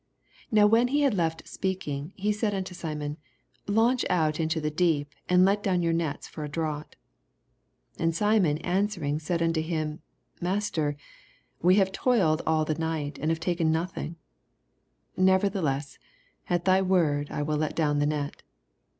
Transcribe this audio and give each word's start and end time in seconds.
4 0.49 0.55
Now 0.55 0.65
when 0.65 0.87
he 0.87 1.01
had 1.01 1.13
left 1.13 1.47
speaking, 1.47 2.11
he 2.15 2.31
said 2.31 2.55
onto 2.55 2.73
Simon, 2.73 3.17
Launch 3.67 4.03
out 4.09 4.39
into 4.39 4.59
the 4.59 4.71
deep, 4.71 5.13
and 5.29 5.45
let 5.45 5.61
down 5.61 5.83
your 5.83 5.93
nets 5.93 6.27
for 6.27 6.43
a 6.43 6.49
draugnt. 6.49 6.95
6 7.97 8.01
And 8.01 8.15
Simon 8.15 8.57
answering 8.65 9.19
said 9.19 9.43
unto 9.43 9.61
him, 9.61 10.01
Master, 10.41 10.95
we 11.61 11.75
have 11.75 11.91
toiled 11.91 12.41
all 12.47 12.65
the 12.65 12.73
night 12.73 13.19
and 13.19 13.29
have 13.29 13.39
taken 13.39 13.71
nothing: 13.71 14.15
never 15.15 15.51
theless 15.51 15.99
at 16.49 16.65
thy 16.65 16.81
word 16.81 17.29
I 17.29 17.43
will 17.43 17.57
let 17.57 17.75
down 17.75 17.99
the 17.99 18.07
net. 18.07 18.41